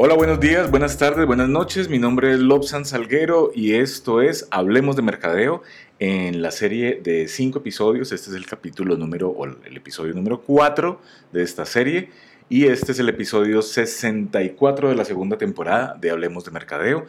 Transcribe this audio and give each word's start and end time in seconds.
Hola, 0.00 0.14
buenos 0.14 0.38
días, 0.38 0.70
buenas 0.70 0.96
tardes, 0.96 1.26
buenas 1.26 1.48
noches. 1.48 1.88
Mi 1.88 1.98
nombre 1.98 2.32
es 2.32 2.38
Lobsan 2.38 2.84
Salguero 2.84 3.50
y 3.52 3.74
esto 3.74 4.22
es 4.22 4.46
Hablemos 4.52 4.94
de 4.94 5.02
Mercadeo 5.02 5.64
en 5.98 6.40
la 6.40 6.52
serie 6.52 7.00
de 7.02 7.26
cinco 7.26 7.58
episodios. 7.58 8.12
Este 8.12 8.30
es 8.30 8.36
el 8.36 8.46
capítulo 8.46 8.96
número, 8.96 9.28
o 9.28 9.44
el 9.44 9.76
episodio 9.76 10.14
número 10.14 10.40
4 10.42 11.00
de 11.32 11.42
esta 11.42 11.66
serie. 11.66 12.10
Y 12.48 12.66
este 12.66 12.92
es 12.92 13.00
el 13.00 13.08
episodio 13.08 13.60
64 13.60 14.88
de 14.88 14.94
la 14.94 15.04
segunda 15.04 15.36
temporada 15.36 15.96
de 16.00 16.12
Hablemos 16.12 16.44
de 16.44 16.52
Mercadeo. 16.52 17.06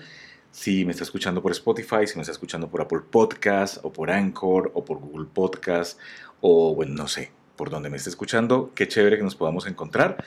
Si 0.49 0.83
me 0.83 0.91
está 0.93 1.03
escuchando 1.03 1.43
por 1.43 1.51
Spotify, 1.51 2.07
si 2.07 2.15
me 2.15 2.21
está 2.21 2.31
escuchando 2.31 2.71
por 2.71 2.81
Apple 2.81 3.01
Podcast, 3.07 3.85
o 3.85 3.93
por 3.93 4.09
Anchor, 4.09 4.71
o 4.73 4.83
por 4.83 4.97
Google 4.97 5.27
Podcast, 5.31 5.99
o 6.41 6.73
bueno, 6.73 6.95
no 6.95 7.07
sé, 7.07 7.31
por 7.55 7.69
donde 7.69 7.91
me 7.91 7.97
esté 7.97 8.09
escuchando, 8.09 8.71
qué 8.73 8.87
chévere 8.87 9.17
que 9.17 9.23
nos 9.23 9.35
podamos 9.35 9.67
encontrar. 9.67 10.25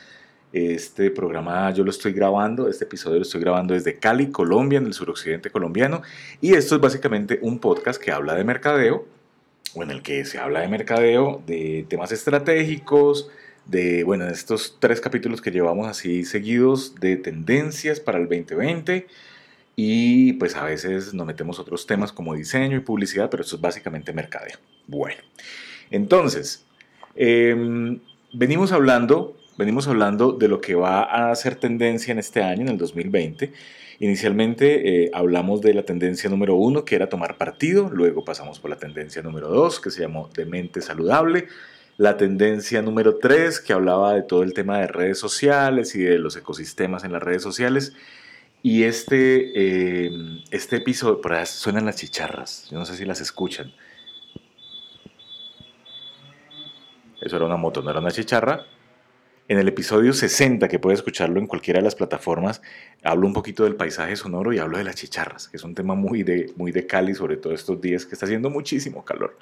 Este 0.53 1.11
programa 1.11 1.71
yo 1.73 1.83
lo 1.83 1.91
estoy 1.91 2.13
grabando, 2.13 2.69
este 2.69 2.85
episodio 2.85 3.17
lo 3.17 3.23
estoy 3.23 3.41
grabando 3.41 3.73
desde 3.73 3.99
Cali, 3.99 4.31
Colombia, 4.31 4.79
en 4.79 4.87
el 4.87 4.93
suroccidente 4.93 5.51
colombiano. 5.51 6.03
Y 6.43 6.53
esto 6.55 6.75
es 6.75 6.81
básicamente 6.81 7.39
un 7.41 7.59
podcast 7.59 8.01
que 8.01 8.13
habla 8.13 8.35
de 8.35 8.45
mercadeo, 8.45 9.07
o 9.75 9.83
en 9.83 9.91
el 9.91 10.03
que 10.03 10.27
se 10.27 10.39
habla 10.39 10.61
de 10.61 10.69
mercadeo, 10.69 11.43
de 11.47 11.87
temas 11.89 12.13
estratégicos, 12.13 13.31
de, 13.65 14.05
bueno, 14.05 14.29
estos 14.29 14.77
tres 14.79 15.01
capítulos 15.01 15.41
que 15.41 15.51
llevamos 15.51 15.89
así 15.89 16.25
seguidos, 16.25 16.97
de 16.97 17.17
tendencias 17.17 18.01
para 18.01 18.19
el 18.19 18.25
2020. 18.25 19.07
Y 19.75 20.35
pues 20.35 20.55
a 20.55 20.65
veces 20.65 21.15
nos 21.15 21.27
metemos 21.27 21.59
otros 21.59 21.87
temas 21.87 22.13
como 22.13 22.35
diseño 22.35 22.77
y 22.77 22.81
publicidad, 22.81 23.31
pero 23.31 23.43
esto 23.43 23.57
es 23.57 23.63
básicamente 23.63 24.13
mercadeo. 24.13 24.59
Bueno, 24.87 25.23
entonces, 25.91 26.67
em, 27.15 28.01
venimos 28.35 28.71
hablando 28.73 29.35
venimos 29.63 29.87
hablando 29.87 30.33
de 30.33 30.49
lo 30.49 30.61
que 30.61 30.75
va 30.75 31.03
a 31.31 31.35
ser 31.37 31.55
tendencia 31.55 32.11
en 32.11 32.19
este 32.19 32.43
año, 32.43 32.63
en 32.63 32.69
el 32.69 32.79
2020. 32.79 33.53
Inicialmente 34.01 35.05
eh, 35.05 35.11
hablamos 35.15 35.61
de 35.61 35.73
la 35.73 35.85
tendencia 35.85 36.29
número 36.29 36.57
uno, 36.57 36.85
que 36.85 36.97
era 36.97 37.09
tomar 37.09 37.39
partido, 37.39 37.89
luego 37.93 38.25
pasamos 38.25 38.59
por 38.59 38.71
la 38.71 38.77
tendencia 38.77 39.23
número 39.23 39.49
dos, 39.49 39.79
que 39.79 39.93
se 39.93 40.03
llamó 40.03 40.29
de 40.35 40.47
mente 40.47 40.83
saludable, 40.83 41.47
la 41.97 42.17
tendencia 42.17 42.83
número 42.83 43.19
tres, 43.19 43.61
que 43.61 43.73
hablaba 43.73 44.15
de 44.15 44.23
todo 44.23 44.43
el 44.43 44.53
tema 44.53 44.81
de 44.81 44.89
redes 44.89 45.21
sociales 45.21 45.95
y 45.95 46.03
de 46.03 46.19
los 46.19 46.37
ecosistemas 46.37 47.05
en 47.05 47.13
las 47.13 47.23
redes 47.23 47.43
sociales. 47.43 47.93
Y 48.65 48.83
este, 48.83 49.53
eh, 49.55 50.11
este 50.51 50.77
episodio, 50.77 51.21
por 51.21 51.35
ahí 51.35 51.47
suenan 51.47 51.85
las 51.85 51.97
chicharras, 51.97 52.67
yo 52.69 52.79
no 52.79 52.85
sé 52.85 52.97
si 52.97 53.05
las 53.05 53.21
escuchan. 53.21 53.73
Eso 57.21 57.37
era 57.37 57.47
una 57.47 57.57
moto, 57.57 57.83
no 57.83 57.91
era 57.91 58.01
una 58.01 58.11
chicharra, 58.11 58.67
en 59.49 59.59
el 59.59 59.69
episodio 59.69 60.13
60, 60.13 60.69
que 60.69 60.79
puede 60.79 60.95
escucharlo 60.95 61.41
en 61.41 61.47
cualquiera 61.47 61.79
de 61.81 61.85
las 61.85 61.95
plataformas, 61.95 62.63
hablo 63.03 63.27
un 63.27 63.33
poquito 63.33 63.65
del 63.65 63.75
paisaje 63.75 64.15
sonoro 64.15 64.53
y 64.53 64.59
hablo 64.59 64.79
de 64.79 64.85
las 64.85 64.95
chicharras, 64.95 65.49
que 65.49 65.57
es 65.57 65.65
un 65.65 65.75
tema 65.75 65.95
muy 65.95 66.23
de, 66.23 66.53
muy 66.57 66.71
de 66.71 66.87
Cali, 66.87 67.15
sobre 67.15 67.37
todo 67.37 67.53
estos 67.53 67.81
días 67.81 68.07
que 68.07 68.15
está 68.15 68.27
haciendo 68.27 68.51
muchísimo 68.51 69.05
calor. 69.05 69.37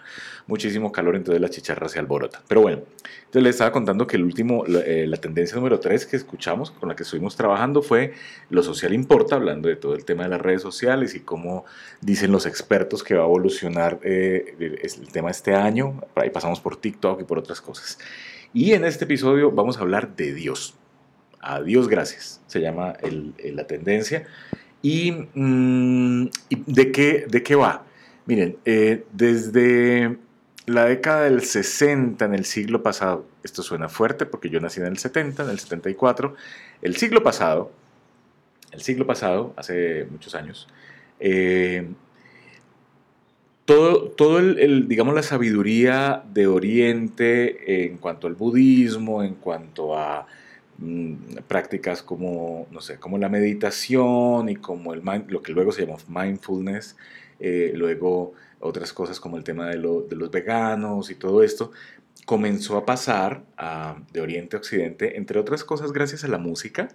Muchísimo 0.47 0.91
calor, 0.91 1.17
entonces 1.17 1.41
las 1.41 1.51
chicharras 1.51 1.93
se 1.93 1.99
alborotan. 1.99 2.41
Pero 2.49 2.63
bueno, 2.63 2.83
entonces 3.19 3.43
les 3.43 3.55
estaba 3.57 3.73
contando 3.73 4.07
que 4.07 4.17
el 4.17 4.25
último, 4.25 4.65
la, 4.67 4.81
eh, 4.81 5.11
tendencia 5.21 5.57
número 5.57 5.79
3 5.79 6.07
que 6.07 6.17
escuchamos, 6.17 6.71
con 6.71 6.89
la 6.89 6.97
que 6.97 7.03
estuvimos 7.03 7.37
trabajando, 7.37 7.83
fue 7.83 8.15
lo 8.49 8.63
social 8.63 8.95
importa, 8.95 9.37
hablando 9.37 9.69
de 9.69 9.77
todo 9.77 9.95
el 9.95 10.05
tema 10.07 10.23
de 10.23 10.31
las 10.31 10.41
redes 10.41 10.63
sociales 10.63 11.15
y 11.15 11.21
cómo 11.21 11.67
dicen 12.01 12.33
los 12.33 12.47
expertos 12.47 13.05
que 13.05 13.15
va 13.15 13.23
a 13.23 13.27
evolucionar 13.27 14.01
eh, 14.03 14.57
el 14.59 15.13
tema 15.13 15.31
este 15.31 15.55
año. 15.55 16.01
Ahí 16.15 16.31
pasamos 16.31 16.59
por 16.61 16.77
TikTok 16.77 17.21
y 17.21 17.25
por 17.25 17.39
otras 17.39 17.61
cosas. 17.61 17.99
Y 18.53 18.73
en 18.73 18.85
este 18.85 19.05
episodio 19.05 19.53
vamos 19.53 19.79
a 19.79 19.81
hablar 19.81 20.17
de 20.17 20.35
Dios. 20.35 20.75
A 21.41 21.61
Dios 21.63 21.89
gracias, 21.89 22.43
se 22.47 22.61
llama 22.61 22.95
la 23.43 23.67
tendencia. 23.67 24.27
Mm, 24.83 26.27
¿Y, 26.49 26.57
de, 26.67 26.93
qué, 26.93 27.27
de 27.29 27.43
qué 27.43 27.55
va? 27.55 27.85
Miren, 28.27 28.57
eh, 28.65 29.05
desde 29.13 30.19
la 30.67 30.87
década 30.87 31.25
del 31.25 31.43
60 31.43 32.25
en 32.25 32.35
el 32.35 32.45
siglo 32.45 32.83
pasado, 32.83 33.27
esto 33.43 33.63
suena 33.63 33.89
fuerte 33.89 34.27
porque 34.27 34.51
yo 34.51 34.61
nací 34.61 34.81
en 34.81 34.87
el 34.87 34.99
70, 34.99 35.45
en 35.45 35.51
el 35.51 35.59
74, 35.59 36.35
el 36.83 36.97
siglo 36.97 37.23
pasado, 37.23 37.71
el 38.73 38.83
siglo 38.83 39.07
pasado, 39.07 39.55
hace 39.57 40.07
muchos 40.11 40.35
años, 40.35 40.69
eh, 41.21 41.89
todo, 44.17 44.39
el, 44.39 44.89
digamos, 44.89 45.15
la 45.15 45.23
sabiduría 45.23 46.25
de 46.33 46.47
Oriente 46.47 47.85
en 47.85 47.99
cuanto 47.99 48.27
al 48.27 48.35
budismo, 48.35 49.23
en 49.23 49.35
cuanto 49.35 49.97
a 49.97 50.27
mm, 50.79 51.15
prácticas 51.47 52.03
como, 52.03 52.67
no 52.71 52.81
sé, 52.81 52.99
como 52.99 53.19
la 53.19 53.29
meditación 53.29 54.49
y 54.49 54.57
como 54.57 54.93
el, 54.93 55.03
lo 55.29 55.43
que 55.43 55.53
luego 55.53 55.73
se 55.73 55.87
llama 55.87 55.99
mindfulness, 56.09 56.97
eh, 57.39 57.73
luego 57.75 58.33
otras 58.59 58.93
cosas 58.93 59.21
como 59.21 59.37
el 59.37 59.45
tema 59.45 59.69
de, 59.69 59.77
los 59.77 60.31
veganos 60.31 61.11
y 61.11 61.15
todo 61.15 61.43
esto, 61.43 61.71
comenzó 62.27 62.77
a 62.77 62.85
pasar 62.85 63.45
de 64.13 64.21
Oriente 64.21 64.57
a 64.57 64.59
Occidente, 64.59 65.17
entre 65.17 65.39
otras 65.39 65.65
cosas 65.65 65.93
gracias 65.93 66.25
a 66.25 66.29
la 66.29 66.39
música. 66.39 66.89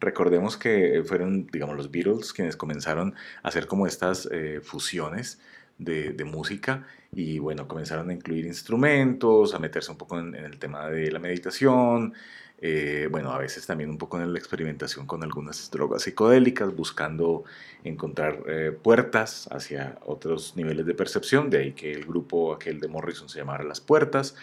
Recordemos 0.00 0.56
que 0.56 1.02
fueron, 1.04 1.46
digamos, 1.46 1.76
los 1.76 1.90
Beatles 1.90 2.32
quienes 2.32 2.56
comenzaron 2.56 3.14
a 3.42 3.48
hacer 3.48 3.66
como 3.66 3.86
estas 3.86 4.28
eh, 4.30 4.60
fusiones 4.62 5.38
de, 5.78 6.24
música 6.24 6.86
y 7.12 7.38
bueno, 7.38 7.66
comenzaron 7.68 8.10
a 8.10 8.12
incluir 8.12 8.44
instrumentos, 8.46 9.54
a 9.54 9.58
meterse 9.58 9.90
un 9.90 9.98
poco 9.98 10.18
en, 10.18 10.34
el 10.34 10.58
tema 10.58 10.88
de 10.88 11.10
la 11.10 11.18
meditación, 11.18 12.14
eh, 12.60 13.08
bueno, 13.10 13.30
a 13.30 13.38
veces 13.38 13.66
también 13.66 13.88
un 13.88 13.98
poco 13.98 14.20
en 14.20 14.32
la 14.32 14.38
experimentación 14.38 15.06
con 15.06 15.22
algunas 15.22 15.70
drogas 15.70 16.02
psicodélicas, 16.02 16.74
buscando 16.74 17.44
encontrar 17.84 18.42
eh, 18.48 18.76
puertas 18.82 19.48
hacia 19.52 19.98
otros 20.04 20.56
niveles 20.56 20.84
de 20.84 20.94
percepción, 20.94 21.50
de 21.50 21.58
ahí 21.58 21.72
que 21.72 21.92
el 21.92 22.04
grupo 22.04 22.52
aquel 22.52 22.80
de 22.80 22.88
Morrison 22.88 23.28
se 23.28 23.38
llamara 23.38 23.62
Las 23.62 23.80
Puertas, 23.80 24.34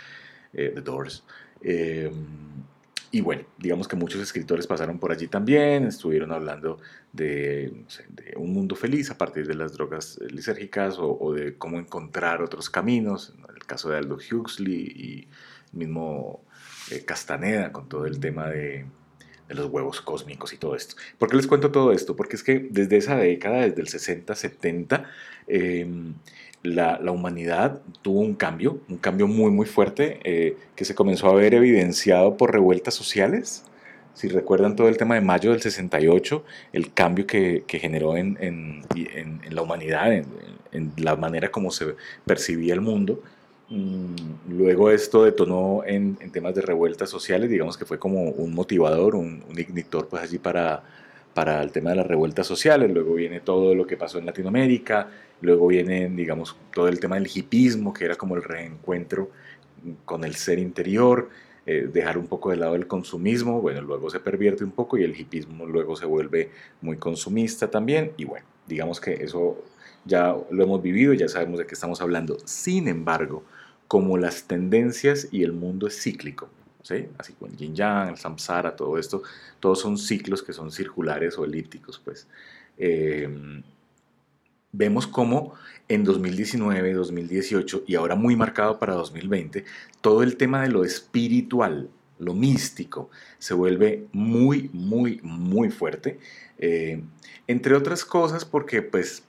eh, 0.53 0.71
The 0.73 0.81
Doors. 0.81 1.23
Y 3.15 3.21
bueno, 3.21 3.43
digamos 3.57 3.87
que 3.87 3.95
muchos 3.95 4.19
escritores 4.19 4.67
pasaron 4.67 4.99
por 4.99 5.09
allí 5.09 5.29
también, 5.29 5.85
estuvieron 5.85 6.33
hablando 6.33 6.79
de, 7.13 7.85
un 8.35 8.51
mundo 8.51 8.75
feliz 8.75 9.09
a 9.09 9.17
partir 9.17 9.47
de 9.47 9.53
las 9.53 9.71
drogas 9.71 10.19
lisérgicas 10.31 10.97
o, 10.99 11.31
de 11.31 11.57
cómo 11.57 11.79
encontrar 11.79 12.41
otros 12.41 12.69
caminos, 12.69 13.33
en 13.37 13.55
el 13.55 13.65
caso 13.65 13.89
de 13.89 13.99
Aldo 13.99 14.17
Huxley 14.17 14.75
y 14.75 15.27
mismo 15.71 16.43
eh, 16.91 17.05
Castaneda 17.05 17.71
con 17.71 17.87
todo 17.87 18.05
el 18.05 18.19
tema 18.19 18.49
de, 18.49 18.85
los 19.49 19.67
huevos 19.67 20.01
cósmicos 20.01 20.53
y 20.53 20.57
todo 20.57 20.75
esto. 20.75 20.95
¿Por 21.17 21.29
qué 21.29 21.37
les 21.37 21.47
cuento 21.47 21.71
todo 21.71 21.91
esto? 21.91 22.15
Porque 22.15 22.35
es 22.35 22.43
que 22.43 22.67
desde 22.69 22.97
esa 22.97 23.15
década, 23.15 23.67
desde 23.67 23.81
el 23.81 23.87
60-70, 23.87 25.05
la, 26.65 27.11
humanidad 27.11 27.81
tuvo 28.01 28.19
un 28.19 28.35
cambio, 28.35 28.79
un 28.89 28.97
cambio 28.97 29.27
muy, 29.27 29.51
muy 29.51 29.65
fuerte, 29.65 30.19
eh, 30.23 30.57
que 30.75 30.85
se 30.85 30.95
comenzó 30.95 31.27
a 31.27 31.35
ver 31.35 31.53
evidenciado 31.53 32.37
por 32.37 32.51
revueltas 32.51 32.93
sociales. 32.93 33.63
Si 34.13 34.29
recuerdan 34.29 34.75
todo 34.75 34.87
el 34.87 34.97
tema 34.97 35.15
de 35.15 35.21
mayo 35.21 35.51
del 35.51 35.61
68, 35.61 36.43
el 36.73 36.93
cambio 36.93 37.27
que, 37.27 37.63
generó 37.67 38.15
en, 38.15 38.37
en, 38.39 39.41
la 39.49 39.61
humanidad, 39.61 40.13
en, 40.13 40.93
la 40.97 41.15
manera 41.15 41.51
como 41.51 41.71
se 41.71 41.95
percibía 42.25 42.73
el 42.73 42.81
mundo. 42.81 43.21
Mm, 43.69 44.15
luego 44.49 44.91
esto 44.91 45.23
detonó 45.23 45.83
en, 45.85 46.17
temas 46.31 46.53
de 46.53 46.61
revueltas 46.61 47.09
sociales, 47.09 47.49
digamos 47.49 47.77
que 47.77 47.85
fue 47.85 47.97
como 47.97 48.23
un 48.23 48.53
motivador, 48.53 49.15
un, 49.15 49.43
un 49.49 49.59
ignitor 49.59 50.07
pues 50.07 50.21
allí 50.21 50.37
para, 50.37 50.83
para 51.33 51.63
el 51.63 51.71
tema 51.71 51.91
de 51.91 51.97
las 51.97 52.07
revueltas 52.07 52.45
sociales. 52.47 52.91
Luego 52.91 53.15
viene 53.15 53.39
todo 53.39 53.73
lo 53.75 53.87
que 53.87 53.97
pasó 53.97 54.19
en 54.19 54.25
Latinoamérica, 54.25 55.09
Luego 55.41 55.67
viene, 55.67 56.09
digamos, 56.09 56.55
todo 56.73 56.87
el 56.87 56.99
tema 56.99 57.15
del 57.15 57.29
hipismo, 57.33 57.93
que 57.93 58.05
era 58.05 58.15
como 58.15 58.35
el 58.35 58.43
reencuentro 58.43 59.29
con 60.05 60.23
el 60.23 60.35
ser 60.35 60.59
interior, 60.59 61.29
eh, 61.65 61.89
dejar 61.91 62.17
un 62.17 62.27
poco 62.27 62.51
de 62.51 62.57
lado 62.57 62.75
el 62.75 62.87
consumismo, 62.87 63.61
bueno, 63.61 63.81
luego 63.81 64.09
se 64.09 64.19
pervierte 64.19 64.63
un 64.63 64.71
poco 64.71 64.97
y 64.97 65.03
el 65.03 65.19
hipismo 65.19 65.65
luego 65.65 65.95
se 65.95 66.05
vuelve 66.05 66.51
muy 66.81 66.97
consumista 66.97 67.69
también, 67.69 68.13
y 68.17 68.25
bueno, 68.25 68.45
digamos 68.67 68.99
que 68.99 69.13
eso 69.13 69.63
ya 70.05 70.35
lo 70.49 70.63
hemos 70.63 70.81
vivido, 70.81 71.13
ya 71.13 71.27
sabemos 71.27 71.59
de 71.59 71.67
qué 71.67 71.73
estamos 71.73 72.01
hablando. 72.01 72.37
Sin 72.45 72.87
embargo, 72.87 73.43
como 73.87 74.17
las 74.17 74.43
tendencias 74.43 75.27
y 75.31 75.43
el 75.43 75.53
mundo 75.53 75.87
es 75.87 76.01
cíclico, 76.01 76.49
¿sí? 76.81 77.07
así 77.17 77.33
como 77.33 77.51
el 77.51 77.57
yin 77.57 77.75
yang, 77.75 78.09
el 78.09 78.17
samsara, 78.17 78.75
todo 78.75 78.97
esto, 78.97 79.23
todos 79.59 79.79
son 79.79 79.97
ciclos 79.97 80.41
que 80.43 80.53
son 80.53 80.71
circulares 80.71 81.37
o 81.37 81.45
elípticos, 81.45 82.01
pues. 82.03 82.27
Eh, 82.77 83.29
vemos 84.77 85.07
cómo 85.07 85.53
en 85.87 86.03
2019, 86.03 86.93
2018 86.93 87.83
y 87.87 87.95
ahora 87.95 88.15
muy 88.15 88.35
marcado 88.35 88.79
para 88.79 88.93
2020, 88.93 89.63
todo 90.01 90.23
el 90.23 90.37
tema 90.37 90.63
de 90.63 90.69
lo 90.69 90.83
espiritual, 90.83 91.89
lo 92.19 92.33
místico, 92.33 93.09
se 93.37 93.53
vuelve 93.53 94.07
muy, 94.11 94.69
muy, 94.73 95.19
muy 95.23 95.69
fuerte. 95.69 96.19
Eh, 96.57 97.01
entre 97.47 97.75
otras 97.75 98.05
cosas 98.05 98.45
porque 98.45 98.81
pues 98.81 99.23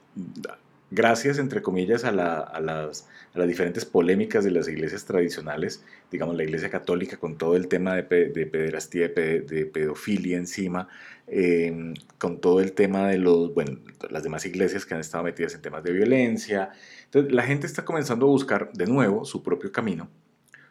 gracias, 0.91 1.37
entre 1.39 1.61
comillas, 1.61 2.03
a, 2.03 2.11
las, 2.11 3.07
diferentes 3.47 3.85
polémicas 3.85 4.43
de 4.43 4.51
las 4.51 4.67
iglesias 4.67 5.05
tradicionales, 5.05 5.83
digamos 6.11 6.35
la 6.35 6.43
iglesia 6.43 6.69
católica 6.69 7.17
con 7.17 7.37
todo 7.37 7.55
el 7.55 7.67
tema 7.67 7.95
de, 7.95 8.03
pederastía, 8.03 9.09
de, 9.09 9.69
pedofilia 9.71 10.37
encima, 10.37 10.87
em, 11.27 11.93
con 12.17 12.39
todo 12.39 12.61
el 12.61 12.71
tema 12.73 13.07
de 13.07 13.17
los, 13.17 13.53
bueno, 13.53 13.79
las 14.09 14.23
demás 14.23 14.45
iglesias 14.45 14.85
que 14.85 14.93
han 14.93 15.01
estado 15.01 15.23
metidas 15.23 15.53
en 15.55 15.61
temas 15.61 15.83
de 15.83 15.91
violencia. 15.91 16.71
La 17.13 17.43
gente 17.43 17.67
está 17.67 17.85
comenzando 17.85 18.25
a 18.25 18.29
buscar 18.29 18.71
de 18.73 18.85
nuevo 18.85 19.25
su 19.25 19.43
propio 19.43 19.71
camino, 19.71 20.09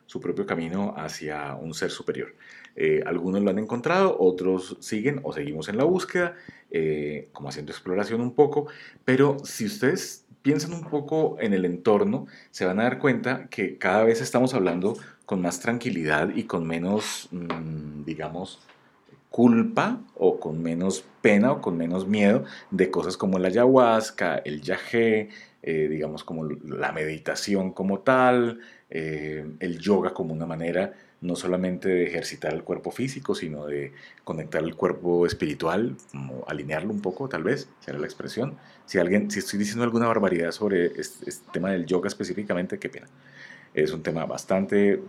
su 0.07 0.21
propio 0.21 0.47
camino 0.47 0.95
hacia 0.97 1.55
un 1.55 1.75
ser 1.75 1.91
superior. 1.91 2.35
Eh, 2.77 3.03
algunos 3.07 3.43
lo 3.43 3.51
han 3.51 3.59
encontrado, 3.59 4.17
otros 4.21 4.77
siguen 4.81 5.21
o 5.23 5.33
seguimos 5.33 5.69
en 5.69 5.79
la 5.79 5.85
búsqueda, 5.85 6.35
eh, 6.71 7.29
como 7.33 7.49
haciendo 7.49 7.73
exploración 7.73 8.21
un 8.21 8.35
poco, 8.35 8.67
pero 9.05 9.39
si 9.45 9.65
ustedes 9.65 10.27
piensan 10.43 10.75
un 10.75 10.85
poco 10.85 11.39
en 11.41 11.55
el 11.55 11.65
entorno, 11.65 12.27
se 12.51 12.67
van 12.67 12.79
a 12.79 12.85
dar 12.85 12.99
cuenta 12.99 13.49
que 13.49 13.79
cada 13.79 14.05
vez 14.05 14.21
estamos 14.21 14.53
hablando 14.53 14.97
con 15.25 15.41
más 15.41 15.59
tranquilidad 15.59 16.31
y 16.35 16.45
con 16.45 16.67
menos, 16.67 17.29
mm, 17.33 18.05
digamos, 18.05 18.61
culpa 19.31 20.01
o 20.15 20.39
con 20.39 20.63
menos 20.63 21.05
pena 21.23 21.53
o 21.53 21.61
con 21.61 21.77
menos 21.77 22.07
miedo 22.07 22.45
de 22.71 22.91
cosas 22.91 23.17
como 23.17 23.39
la 23.39 23.49
ayahuasca, 23.49 24.37
el 24.37 24.61
yagé, 24.63 25.31
eh, 25.63 25.89
digamos 25.89 26.25
como 26.25 26.45
la 26.45 26.93
meditación 26.93 27.73
como 27.73 28.01
tal, 28.01 28.61
el 28.89 29.81
yoga 29.81 30.15
como 30.15 30.33
una 30.33 30.47
manera 30.47 30.93
no 31.21 31.35
solamente 31.35 31.89
de 31.89 32.07
ejercitar 32.07 32.53
el 32.53 32.63
cuerpo 32.63 32.91
físico, 32.91 33.35
sino 33.35 33.67
de 33.67 33.93
conectar 34.25 34.63
el 34.63 34.75
cuerpo 34.75 35.27
espiritual, 35.27 35.97
alinearlo 36.47 36.93
un 36.93 37.01
poco, 37.01 37.29
tal 37.29 37.43
vez, 37.43 37.69
será 37.81 37.99
la 37.99 38.07
expresión. 38.07 38.57
Si 38.85 38.99
alguien, 38.99 39.31
si 39.31 39.39
estoy 39.39 39.59
diciendo 39.59 39.85
alguna 39.85 40.07
barbaridad 40.07 40.53
sobre 40.53 40.87
este, 40.87 41.29
este, 41.29 41.51
tema 41.53 41.71
del 41.71 41.87
yoga 41.87 42.09
específicamente, 42.09 42.79
qué 42.79 42.89
pena. 42.89 43.07
Es 43.73 43.93
un 43.93 44.03
tema 44.03 44.27
bastante 44.27 45.01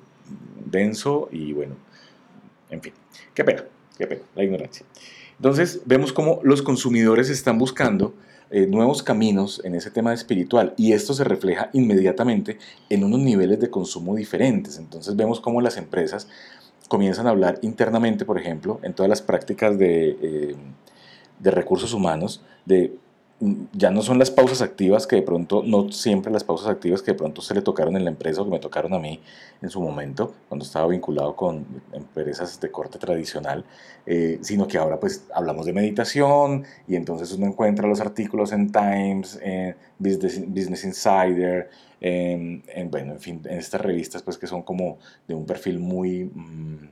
denso 0.65 1.30
y 1.31 1.54
bueno, 1.54 1.75
en 2.69 2.81
fin, 2.81 2.94
qué 3.33 3.44
pena, 3.44 3.63
qué 3.98 4.07
pena, 4.07 4.21
la 4.36 4.44
ignorancia. 4.44 4.86
Entonces 5.38 5.81
vemos 5.86 6.13
cómo 6.13 6.39
los 6.44 6.62
consumidores 6.62 7.30
están 7.30 7.57
buscando 7.57 8.13
eh, 8.50 8.66
nuevos 8.68 9.04
caminos 9.04 9.62
en 9.64 9.76
ese 9.76 9.92
tema 9.92 10.14
espiritual 10.14 10.74
y 10.78 10.94
esto 10.94 11.14
se 11.14 11.24
refleja 11.24 11.70
inmediatamente 11.74 12.58
en 12.90 13.04
unos 13.04 13.20
niveles 13.20 13.60
de 13.60 13.70
consumo 13.70 14.16
diferentes. 14.16 14.78
Entonces 14.78 15.16
vemos 15.16 15.40
cómo 15.42 15.62
las 15.62 15.78
empresas 15.78 16.28
comienzan 16.88 17.28
a 17.28 17.32
hablar 17.32 17.60
internamente, 17.62 18.24
por 18.24 18.40
ejemplo, 18.40 18.80
en 18.84 18.94
todas 18.94 19.10
las 19.10 19.22
prácticas 19.22 19.78
de, 19.78 20.10
eh, 20.22 20.56
de 21.40 21.52
recursos 21.52 21.94
humanos, 21.94 22.42
de 22.66 22.98
ya 23.39 23.92
no 23.92 24.01
son 24.01 24.18
las 24.18 24.31
pausas 24.31 24.63
activas 24.63 25.06
que 25.06 25.18
de 25.18 25.22
pronto, 25.22 25.62
no 25.63 25.92
siempre 25.92 26.31
las 26.31 26.44
pausas 26.44 26.69
activas 26.69 27.04
que 27.04 27.12
de 27.12 27.18
pronto 27.18 27.42
se 27.42 27.54
le 27.54 27.62
tocaron 27.62 27.95
en 27.95 28.04
la 28.04 28.10
empresa 28.10 28.42
o 28.42 28.45
que 28.45 28.51
me 28.51 28.60
tocaron 28.60 28.94
a 28.95 29.00
mí 29.00 29.19
en 29.62 29.69
su 29.69 29.80
momento, 29.80 30.34
cuando 30.50 30.66
estaba 30.66 30.88
vinculado 30.88 31.36
con 31.36 31.66
empresas 31.94 32.60
de 32.60 32.72
corte 32.72 32.98
tradicional, 32.98 33.63
eh, 34.07 34.39
sino 34.42 34.68
que 34.68 34.80
ahora 34.80 35.00
pues 35.00 35.25
hablamos 35.34 35.68
de 35.68 35.74
meditación 35.74 36.63
y 36.88 36.95
entonces 36.95 37.31
uno 37.31 37.45
encuentra 37.45 37.88
los 37.88 38.01
artículos 38.01 38.51
en 38.54 38.72
Times, 38.72 39.40
en 39.44 39.75
Business, 40.00 40.83
Insider, 40.83 41.69
en, 42.01 42.63
bueno, 42.90 43.13
en 43.13 43.19
fin, 43.19 43.42
en 43.45 43.60
estas 43.60 43.81
revistas 43.81 44.24
pues 44.24 44.40
que 44.40 44.48
son 44.48 44.63
como 44.63 44.98
de 45.28 45.36
un 45.36 45.45
perfil 45.45 45.78
muy, 45.78 46.25
mm, 46.25 46.90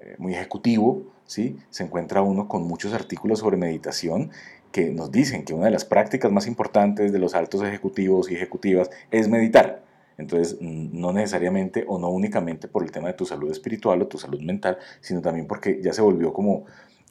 eh, 0.00 0.14
muy 0.18 0.34
ejecutivo, 0.34 1.02
¿sí? 1.26 1.56
Se 1.70 1.82
encuentra 1.82 2.22
uno 2.22 2.46
con 2.46 2.62
muchos 2.62 2.92
artículos 2.92 3.40
sobre 3.40 3.56
meditación 3.56 4.30
que 4.72 4.90
nos 4.90 5.12
dicen 5.12 5.44
que 5.44 5.54
una 5.54 5.66
de 5.66 5.70
las 5.70 5.84
prácticas 5.84 6.32
más 6.32 6.46
importantes 6.46 7.12
de 7.12 7.18
los 7.18 7.34
altos 7.34 7.62
ejecutivos 7.62 8.30
y 8.30 8.34
ejecutivas 8.34 8.90
es 9.10 9.28
meditar. 9.28 9.82
Entonces, 10.18 10.58
no 10.60 11.12
necesariamente 11.12 11.84
o 11.86 11.98
no 11.98 12.08
únicamente 12.08 12.68
por 12.68 12.82
el 12.82 12.90
tema 12.90 13.08
de 13.08 13.14
tu 13.14 13.26
salud 13.26 13.50
espiritual 13.50 14.02
o 14.02 14.08
tu 14.08 14.18
salud 14.18 14.40
mental, 14.40 14.78
sino 15.00 15.20
también 15.20 15.46
porque 15.46 15.80
ya 15.82 15.92
se 15.92 16.02
volvió 16.02 16.32
como 16.32 16.64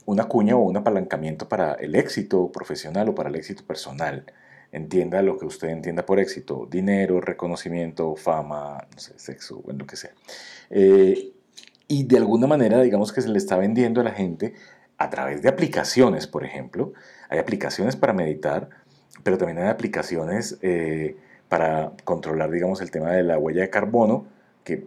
una 0.06 0.26
cuña 0.26 0.56
o 0.56 0.60
un 0.60 0.78
apalancamiento 0.78 1.48
para 1.48 1.74
el 1.74 1.96
éxito 1.96 2.52
profesional 2.52 3.10
o 3.10 3.16
para 3.16 3.30
el 3.30 3.36
éxito 3.36 3.64
personal. 3.64 4.26
Entienda 4.72 5.22
lo 5.22 5.38
que 5.38 5.46
usted 5.46 5.70
entienda 5.70 6.06
por 6.06 6.20
éxito, 6.20 6.68
dinero, 6.70 7.20
reconocimiento, 7.20 8.16
fama, 8.16 8.88
sexo, 8.96 9.62
bueno, 9.64 9.80
lo 9.80 9.88
que 9.88 9.98
sea. 9.98 10.12
Eh, 10.70 11.34
y 11.88 12.04
de 12.06 12.18
alguna 12.18 12.48
manera, 12.48 12.82
digamos 12.82 13.12
que 13.12 13.22
se 13.22 13.28
le 13.28 13.38
está 13.38 13.58
vendiendo 13.58 14.00
a 14.00 14.06
la 14.06 14.12
gente 14.12 14.54
a 15.02 15.10
través 15.10 15.42
de 15.42 15.50
aplicaciones, 15.50 16.28
por 16.28 16.46
ejemplo. 16.46 16.94
Hay 17.30 17.40
aplicaciones 17.40 17.96
para 17.96 18.14
meditar, 18.14 18.70
pero 19.24 19.38
también 19.38 19.58
hay 19.58 19.70
aplicaciones 19.70 20.60
eh, 20.62 21.18
para 21.50 21.94
controlar, 22.04 22.52
digamos, 22.52 22.82
el 22.82 22.92
tema 22.92 23.10
de 23.12 23.24
la 23.24 23.40
huella 23.40 23.62
de 23.62 23.72
carbono, 23.72 24.28
que 24.64 24.86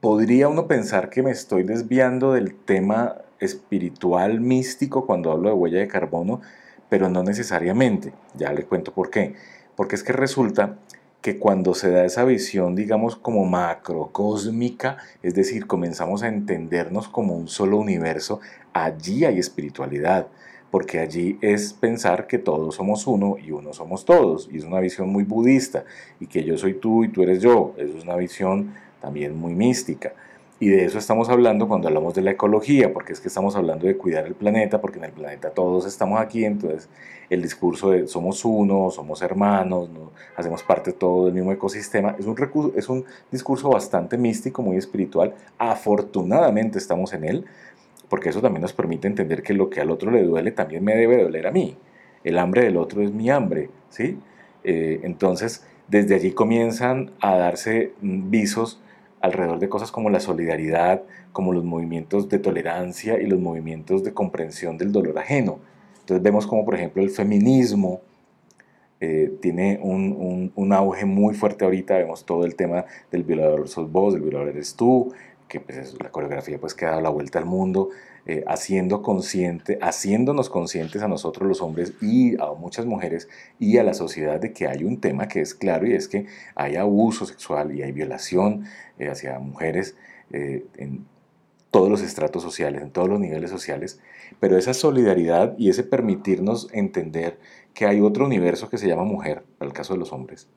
podría 0.00 0.48
uno 0.48 0.68
pensar 0.68 1.08
que 1.08 1.22
me 1.22 1.30
estoy 1.30 1.62
desviando 1.62 2.34
del 2.34 2.54
tema 2.54 3.16
espiritual 3.40 4.40
místico 4.42 5.06
cuando 5.06 5.32
hablo 5.32 5.48
de 5.48 5.54
huella 5.54 5.78
de 5.78 5.88
carbono, 5.88 6.42
pero 6.90 7.08
no 7.08 7.22
necesariamente. 7.22 8.12
Ya 8.34 8.52
le 8.52 8.64
cuento 8.64 8.92
por 8.92 9.08
qué. 9.08 9.34
Porque 9.76 9.94
es 9.94 10.02
que 10.02 10.12
resulta 10.12 10.76
que 11.24 11.38
cuando 11.38 11.72
se 11.72 11.90
da 11.90 12.04
esa 12.04 12.22
visión, 12.26 12.76
digamos, 12.76 13.16
como 13.16 13.46
macrocósmica, 13.46 14.98
es 15.22 15.34
decir, 15.34 15.66
comenzamos 15.66 16.22
a 16.22 16.28
entendernos 16.28 17.08
como 17.08 17.34
un 17.34 17.48
solo 17.48 17.78
universo, 17.78 18.40
allí 18.74 19.24
hay 19.24 19.38
espiritualidad, 19.38 20.26
porque 20.70 20.98
allí 20.98 21.38
es 21.40 21.72
pensar 21.72 22.26
que 22.26 22.36
todos 22.36 22.74
somos 22.74 23.06
uno 23.06 23.38
y 23.42 23.52
uno 23.52 23.72
somos 23.72 24.04
todos, 24.04 24.50
y 24.52 24.58
es 24.58 24.64
una 24.64 24.80
visión 24.80 25.08
muy 25.08 25.24
budista, 25.24 25.86
y 26.20 26.26
que 26.26 26.44
yo 26.44 26.58
soy 26.58 26.74
tú 26.74 27.04
y 27.04 27.08
tú 27.08 27.22
eres 27.22 27.40
yo, 27.40 27.72
es 27.78 28.04
una 28.04 28.16
visión 28.16 28.74
también 29.00 29.34
muy 29.34 29.54
mística. 29.54 30.12
Y 30.64 30.70
de 30.70 30.86
eso 30.86 30.96
estamos 30.96 31.28
hablando 31.28 31.68
cuando 31.68 31.88
hablamos 31.88 32.14
de 32.14 32.22
la 32.22 32.30
ecología, 32.30 32.90
porque 32.90 33.12
es 33.12 33.20
que 33.20 33.28
estamos 33.28 33.54
hablando 33.54 33.86
de 33.86 33.98
cuidar 33.98 34.24
el 34.24 34.34
planeta, 34.34 34.80
porque 34.80 34.96
en 34.96 35.04
el 35.04 35.12
planeta 35.12 35.50
todos 35.50 35.84
estamos 35.84 36.18
aquí, 36.18 36.46
entonces 36.46 36.88
el 37.28 37.42
discurso 37.42 37.90
de 37.90 38.08
somos 38.08 38.46
uno, 38.46 38.90
somos 38.90 39.20
hermanos, 39.20 39.90
¿no? 39.90 40.12
hacemos 40.36 40.62
parte 40.62 40.94
todo 40.94 41.26
del 41.26 41.34
mismo 41.34 41.52
ecosistema, 41.52 42.16
es 42.18 42.24
un, 42.24 42.72
es 42.76 42.88
un 42.88 43.04
discurso 43.30 43.68
bastante 43.68 44.16
místico, 44.16 44.62
muy 44.62 44.78
espiritual, 44.78 45.34
afortunadamente 45.58 46.78
estamos 46.78 47.12
en 47.12 47.24
él, 47.26 47.44
porque 48.08 48.30
eso 48.30 48.40
también 48.40 48.62
nos 48.62 48.72
permite 48.72 49.06
entender 49.06 49.42
que 49.42 49.52
lo 49.52 49.68
que 49.68 49.82
al 49.82 49.90
otro 49.90 50.10
le 50.10 50.22
duele 50.22 50.50
también 50.50 50.82
me 50.82 50.96
debe 50.96 51.22
doler 51.22 51.46
a 51.46 51.50
mí, 51.50 51.76
el 52.24 52.38
hambre 52.38 52.64
del 52.64 52.78
otro 52.78 53.02
es 53.02 53.12
mi 53.12 53.28
hambre, 53.28 53.68
¿sí? 53.90 54.18
Eh, 54.62 55.00
entonces, 55.02 55.66
desde 55.88 56.14
allí 56.14 56.32
comienzan 56.32 57.10
a 57.20 57.36
darse 57.36 57.92
visos 58.00 58.80
alrededor 59.24 59.58
de 59.58 59.70
cosas 59.70 59.90
como 59.90 60.10
la 60.10 60.20
solidaridad, 60.20 61.02
como 61.32 61.54
los 61.54 61.64
movimientos 61.64 62.28
de 62.28 62.38
tolerancia 62.38 63.18
y 63.18 63.26
los 63.26 63.40
movimientos 63.40 64.04
de 64.04 64.12
comprensión 64.12 64.76
del 64.76 64.92
dolor 64.92 65.18
ajeno. 65.18 65.60
Entonces 66.00 66.22
vemos 66.22 66.46
como 66.46 66.62
por 66.66 66.74
ejemplo 66.74 67.02
el 67.02 67.08
feminismo 67.08 68.02
eh, 69.00 69.32
tiene 69.40 69.80
un, 69.82 70.52
un, 70.54 70.72
auge 70.74 71.06
muy 71.06 71.34
fuerte 71.34 71.64
ahorita, 71.64 71.96
vemos 71.96 72.26
todo 72.26 72.44
el 72.44 72.54
tema 72.54 72.84
del 73.10 73.22
violador 73.22 73.66
sos 73.66 73.90
vos, 73.90 74.12
del 74.12 74.22
violador 74.22 74.48
eres 74.48 74.74
tú, 74.74 75.12
que 75.54 75.60
pues, 75.60 75.94
la 76.02 76.10
coreografía 76.10 76.58
pues 76.58 76.74
que 76.74 76.84
ha 76.84 76.90
dado 76.90 77.02
la 77.02 77.10
vuelta 77.10 77.38
al 77.38 77.44
mundo, 77.44 77.90
eh, 78.26 78.42
haciendo 78.48 79.02
consciente, 79.02 79.78
haciéndonos 79.80 80.50
conscientes 80.50 81.00
a 81.02 81.06
nosotros 81.06 81.46
los 81.46 81.62
hombres 81.62 81.92
y 82.02 82.34
a 82.42 82.52
muchas 82.58 82.86
mujeres 82.86 83.28
y 83.60 83.78
a 83.78 83.84
la 83.84 83.94
sociedad 83.94 84.40
de 84.40 84.52
que 84.52 84.66
hay 84.66 84.82
un 84.82 85.00
tema 85.00 85.28
que 85.28 85.40
es 85.40 85.54
claro 85.54 85.86
y 85.86 85.92
es 85.92 86.08
que 86.08 86.26
hay 86.56 86.74
abuso 86.74 87.24
sexual 87.24 87.72
y 87.72 87.82
hay 87.82 87.92
violación 87.92 88.64
eh, 88.98 89.08
hacia 89.08 89.38
mujeres 89.38 89.96
eh, 90.32 90.66
en 90.76 91.06
todos 91.70 91.88
los 91.88 92.02
estratos 92.02 92.42
sociales, 92.42 92.82
en 92.82 92.90
todos 92.90 93.08
los 93.08 93.20
niveles 93.20 93.50
sociales, 93.50 94.00
pero 94.40 94.58
esa 94.58 94.74
solidaridad 94.74 95.54
y 95.56 95.70
ese 95.70 95.84
permitirnos 95.84 96.68
entender 96.72 97.38
que 97.74 97.86
hay 97.86 98.00
otro 98.00 98.24
universo 98.26 98.68
que 98.68 98.78
se 98.78 98.88
llama 98.88 99.04
mujer, 99.04 99.44
para 99.58 99.68
el 99.68 99.72
caso 99.72 99.92
de 99.92 100.00
los 100.00 100.12
hombres, 100.12 100.48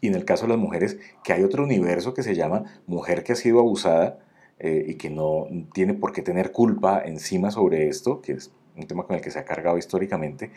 y 0.00 0.08
en 0.08 0.14
el 0.14 0.24
caso 0.24 0.44
de 0.44 0.50
las 0.50 0.58
mujeres, 0.58 0.98
que 1.24 1.32
hay 1.32 1.42
otro 1.42 1.64
universo 1.64 2.14
que 2.14 2.22
se 2.22 2.34
llama 2.34 2.64
mujer 2.86 3.24
que 3.24 3.32
ha 3.32 3.36
sido 3.36 3.58
abusada 3.58 4.18
eh, 4.58 4.84
y 4.88 4.94
que 4.94 5.10
no 5.10 5.46
tiene 5.72 5.94
por 5.94 6.12
qué 6.12 6.22
tener 6.22 6.52
culpa 6.52 7.02
encima 7.04 7.50
sobre 7.50 7.88
esto, 7.88 8.20
que 8.20 8.32
es 8.32 8.52
un 8.76 8.86
tema 8.86 9.04
con 9.04 9.16
el 9.16 9.22
que 9.22 9.30
se 9.30 9.38
ha 9.38 9.44
cargado 9.44 9.78
históricamente, 9.78 10.50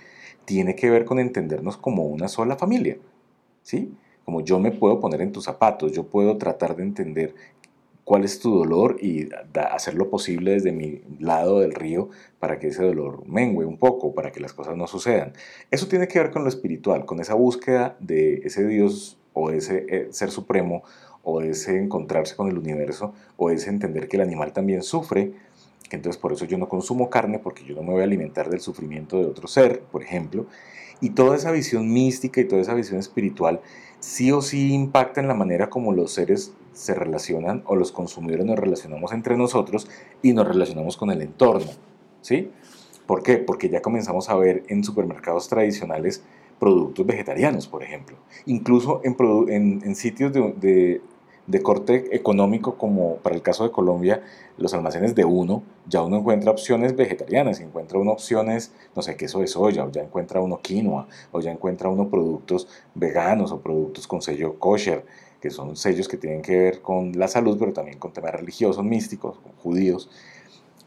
tiene 0.45 0.75
que 0.75 0.89
ver 0.89 1.05
con 1.05 1.19
entendernos 1.19 1.77
como 1.77 2.03
una 2.03 2.27
sola 2.27 2.55
familia, 2.55 2.97
¿sí? 3.63 3.93
Como 4.25 4.41
yo 4.41 4.59
me 4.59 4.71
puedo 4.71 4.99
poner 4.99 5.21
en 5.21 5.31
tus 5.31 5.45
zapatos, 5.45 5.91
yo 5.91 6.07
puedo 6.07 6.37
tratar 6.37 6.75
de 6.75 6.83
entender 6.83 7.33
cuál 8.09 8.25
es 8.25 8.39
tu 8.39 8.55
dolor 8.55 8.97
y 8.99 9.29
hacer 9.53 9.93
lo 9.93 10.09
posible 10.09 10.53
desde 10.53 10.71
mi 10.71 11.01
lado 11.19 11.59
del 11.59 11.75
río 11.75 12.09
para 12.39 12.57
que 12.57 12.69
ese 12.69 12.83
dolor 12.83 13.23
mengue 13.27 13.65
un 13.65 13.77
poco, 13.77 14.15
para 14.15 14.31
que 14.31 14.39
las 14.39 14.51
cosas 14.51 14.75
no 14.75 14.87
sucedan. 14.87 15.33
Eso 15.69 15.87
tiene 15.87 16.07
que 16.07 16.17
ver 16.17 16.31
con 16.31 16.43
lo 16.43 16.49
espiritual, 16.49 17.05
con 17.05 17.19
esa 17.19 17.35
búsqueda 17.35 17.97
de 17.99 18.41
ese 18.45 18.65
Dios 18.65 19.19
o 19.39 19.51
ese 19.51 19.85
eh, 19.89 20.07
ser 20.11 20.31
supremo, 20.31 20.83
o 21.23 21.41
ese 21.41 21.77
encontrarse 21.77 22.35
con 22.35 22.47
el 22.49 22.57
universo, 22.57 23.13
o 23.37 23.49
ese 23.49 23.69
entender 23.69 24.07
que 24.07 24.17
el 24.17 24.23
animal 24.23 24.53
también 24.53 24.83
sufre, 24.83 25.33
entonces 25.91 26.21
por 26.21 26.33
eso 26.33 26.45
yo 26.45 26.57
no 26.57 26.69
consumo 26.69 27.09
carne, 27.09 27.39
porque 27.39 27.63
yo 27.63 27.75
no 27.75 27.83
me 27.83 27.91
voy 27.91 28.01
a 28.01 28.03
alimentar 28.03 28.49
del 28.49 28.59
sufrimiento 28.59 29.17
de 29.17 29.25
otro 29.25 29.47
ser, 29.47 29.81
por 29.81 30.03
ejemplo, 30.03 30.45
Y 31.01 31.11
toda 31.11 31.37
esa 31.37 31.51
visión 31.51 31.93
mística 31.93 32.41
y 32.41 32.45
toda 32.45 32.61
esa 32.61 32.73
visión 32.73 32.99
espiritual 32.99 33.61
sí 33.99 34.33
o 34.33 34.41
sí 34.41 34.73
impacta 34.73 35.21
en 35.21 35.29
la 35.29 35.33
manera 35.33 35.69
como 35.69 35.93
los 35.93 36.11
seres 36.11 36.53
se 36.73 36.93
relacionan 36.93 37.63
o 37.65 37.77
los 37.77 37.93
consumidores 37.93 38.45
nos 38.45 38.59
relacionamos 38.59 39.13
entre 39.13 39.37
nosotros 39.37 39.87
y 40.21 40.33
nos 40.33 40.45
relacionamos 40.45 40.97
con 40.97 41.09
el 41.11 41.21
entorno. 41.21 41.71
¿Sí? 42.21 42.51
¿Por 43.05 43.23
qué? 43.23 43.37
Porque 43.37 43.69
ya 43.69 43.81
comenzamos 43.81 44.29
a 44.29 44.35
ver 44.35 44.63
en 44.67 44.83
supermercados 44.83 45.47
tradicionales 45.47 46.21
productos 46.59 47.05
vegetarianos, 47.05 47.67
por 47.67 47.83
ejemplo. 47.83 48.17
Incluso 48.45 49.01
en, 49.03 49.95
sitios 49.95 50.33
de, 50.33 51.01
corte 51.63 52.15
económico, 52.15 52.77
como 52.77 53.15
para 53.17 53.35
el 53.35 53.41
caso 53.41 53.63
de 53.63 53.71
Colombia, 53.71 54.21
los 54.57 54.73
almacenes 54.73 55.15
de 55.15 55.25
uno, 55.25 55.63
ya 55.87 56.03
uno 56.03 56.17
encuentra 56.17 56.51
opciones 56.51 56.95
vegetarianas, 56.95 57.59
encuentra 57.59 57.97
uno 57.97 58.11
opciones, 58.11 58.73
no 58.95 59.01
sé, 59.01 59.15
queso 59.15 59.39
de 59.39 59.47
soya, 59.47 59.85
o 59.85 59.89
ya 59.89 60.01
encuentra 60.01 60.41
uno 60.41 60.59
quinoa, 60.61 61.07
o 61.31 61.39
ya 61.41 61.51
encuentra 61.51 61.89
uno 61.89 62.09
productos 62.09 62.67
veganos 62.93 63.51
o 63.51 63.61
productos 63.61 64.05
con 64.05 64.21
sello 64.21 64.59
kosher, 64.59 65.05
que 65.41 65.49
son 65.49 65.75
sellos 65.77 66.07
que 66.07 66.17
tienen 66.17 66.41
que 66.41 66.57
ver 66.57 66.81
con 66.81 67.17
la 67.17 67.29
salud, 67.29 67.57
pero 67.57 67.71
también 67.71 67.97
con 67.97 68.11
temas 68.11 68.33
religiosos, 68.33 68.83
místicos, 68.83 69.39
judíos. 69.63 70.09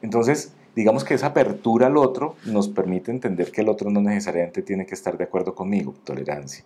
Entonces, 0.02 0.52
digamos 0.74 1.04
que 1.04 1.14
esa 1.14 1.28
apertura 1.28 1.86
al 1.86 1.96
otro 1.96 2.36
nos 2.46 2.68
permite 2.68 3.10
entender 3.10 3.50
que 3.50 3.60
el 3.60 3.68
otro 3.68 3.90
no 3.90 4.00
necesariamente 4.00 4.62
tiene 4.62 4.86
que 4.86 4.94
estar 4.94 5.16
de 5.16 5.24
acuerdo 5.24 5.54
conmigo, 5.54 5.94
tolerancia. 6.04 6.64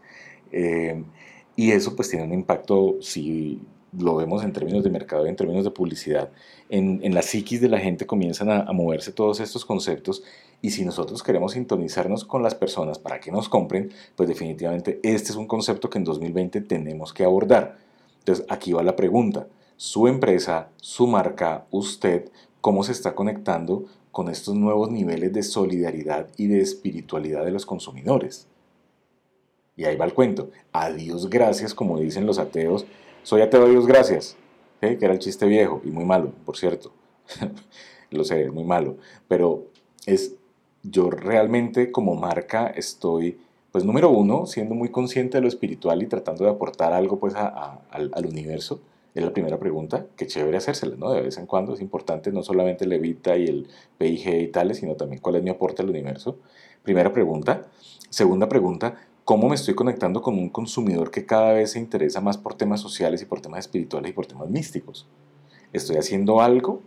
Eh, 0.53 1.03
y 1.57 1.73
eso 1.73 1.97
pues 1.97 2.11
tiene 2.11 2.25
un 2.25 2.35
impacto, 2.35 2.97
si 3.01 3.61
lo 3.99 4.17
vemos 4.17 4.45
en 4.45 4.53
términos 4.53 4.85
de 4.85 4.91
mercado 4.91 5.27
y 5.27 5.31
en 5.31 5.37
términos 5.37 5.65
de 5.65 5.71
publicidad, 5.71 6.31
en, 6.69 7.01
en 7.03 7.15
la 7.15 7.23
psiquis 7.23 7.61
de 7.61 7.69
la 7.69 7.79
gente 7.79 8.07
comienzan 8.07 8.51
a, 8.51 8.61
a, 8.63 8.73
moverse 8.73 9.13
todos 9.13 9.41
estos 9.41 9.65
conceptos 9.65 10.23
y 10.61 10.71
si 10.71 10.85
nosotros 10.85 11.23
queremos 11.23 11.53
sintonizarnos 11.53 12.25
con 12.25 12.43
las 12.43 12.55
personas 12.55 12.99
para 12.99 13.21
que 13.21 13.33
nos 13.33 13.49
compren, 13.49 13.91
pues 14.15 14.29
definitivamente 14.29 15.01
este 15.03 15.31
es 15.31 15.37
un 15.37 15.47
concepto 15.47 15.89
que 15.89 15.99
en 15.99 16.05
2020 16.05 16.61
tenemos 16.63 17.13
que 17.13 17.25
abordar. 17.25 17.79
Entonces 18.19 18.45
aquí 18.49 18.73
va 18.73 18.83
la 18.83 18.97
pregunta, 18.97 19.47
su 19.77 20.09
empresa, 20.09 20.71
su 20.77 21.07
marca, 21.07 21.67
usted, 21.71 22.31
cómo 22.61 22.83
se 22.83 22.93
está 22.93 23.15
conectando 23.15 23.85
con 24.13 24.29
estos 24.29 24.55
nuevos 24.55 24.91
niveles 24.91 25.33
de 25.33 25.43
solidaridad 25.43 26.29
y 26.37 26.47
de 26.47 26.61
espiritualidad 26.61 27.45
de 27.45 27.51
los 27.51 27.67
consumidores. 27.67 28.47
Y 29.77 29.85
ahí 29.85 29.97
va 29.97 30.07
el 30.07 30.15
cuento. 30.15 30.51
A 30.73 30.91
Dios 30.91 31.29
gracias, 31.29 31.75
como 31.75 32.01
dicen 32.01 32.27
los 32.27 32.39
ateos. 32.39 32.87
Soy 33.23 33.43
ateo 33.43 33.65
a 33.65 33.69
Dios 33.69 33.87
gracias. 33.87 34.37
¿eh? 34.81 34.97
Que 34.99 35.05
era 35.05 35.15
el 35.15 35.21
chiste 35.21 35.47
viejo 35.47 35.83
y 35.85 35.91
muy 35.91 36.05
malo, 36.05 36.33
por 36.45 36.57
cierto. 36.57 36.93
Lo 38.11 38.25
sé, 38.25 38.51
muy 38.51 38.65
malo. 38.65 38.97
Pero 39.29 39.67
es, 40.07 40.35
yo 40.83 41.11
realmente 41.11 41.93
como 41.93 42.15
marca 42.15 42.69
estoy, 42.69 43.39
pues 43.71 43.85
número 43.85 44.09
uno, 44.09 44.47
siendo 44.47 44.75
muy 44.75 44.89
consciente 44.89 45.37
de 45.37 45.43
lo 45.43 45.49
espiritual 45.49 46.03
y 46.03 46.07
tratando 46.07 46.45
de 46.45 46.51
aportar 46.51 46.95
algo 46.95 47.19
pues 47.19 47.35
al 47.35 48.27
universo 48.27 48.81
es 49.17 49.25
la 49.25 49.33
primera 49.33 49.59
pregunta, 49.59 50.07
qué 50.15 50.27
chévere 50.27 50.59
hacérsela, 50.59 50.95
¿no? 50.97 51.11
De 51.11 51.23
vez 51.23 51.39
en 51.39 51.47
cuando 51.47 51.73
es 51.73 51.81
importante 51.81 52.31
no 52.31 52.43
solamente 52.43 52.85
el 52.85 52.93
Evita 52.93 53.35
y 53.39 53.47
el 53.47 53.67
PIG 53.97 54.43
y 54.43 54.49
tales, 54.49 54.77
sino 54.77 54.95
también 54.95 55.23
cuál 55.23 55.37
es 55.37 55.43
mi 55.43 55.49
aporte 55.49 55.81
al 55.81 55.89
universo. 55.89 56.37
Primera 56.83 57.11
pregunta. 57.15 57.63
Segunda 58.11 58.47
pregunta, 58.47 58.97
¿cómo 59.25 59.49
me 59.49 59.55
estoy 59.55 59.75
conectando 59.75 60.21
con 60.21 60.35
un 60.35 60.51
consumidor 60.51 61.11
que 61.11 61.25
cada 61.25 61.55
vez 61.55 61.73
se 61.73 61.79
interesa 61.79 62.21
más 62.21 62.37
por 62.37 62.57
temas 62.57 62.83
sociales 62.83 63.23
y 63.23 63.25
por 63.25 63.41
temas 63.41 63.61
espirituales 63.61 64.11
y 64.11 64.13
por 64.13 64.27
temas 64.27 64.51
místicos? 64.51 65.07
¿Estoy 65.73 65.97
haciendo 65.97 66.43
algo? 66.43 66.83